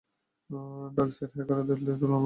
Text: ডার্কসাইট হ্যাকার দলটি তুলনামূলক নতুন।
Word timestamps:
ডার্কসাইট 0.95 1.31
হ্যাকার 1.35 1.57
দলটি 1.61 1.83
তুলনামূলক 1.83 1.99
নতুন। 1.99 2.19